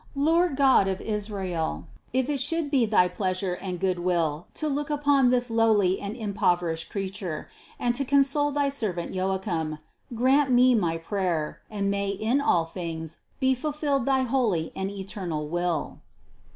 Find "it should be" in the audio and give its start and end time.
2.27-2.87